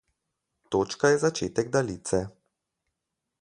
[0.75, 2.23] Točka je začetek daljice.